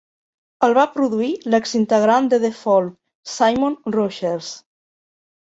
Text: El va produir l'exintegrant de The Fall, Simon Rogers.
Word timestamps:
El 0.67 0.71
va 0.77 0.85
produir 0.93 1.27
l'exintegrant 1.55 2.31
de 2.33 2.41
The 2.45 2.51
Fall, 2.63 2.89
Simon 3.35 3.79
Rogers. 4.01 4.53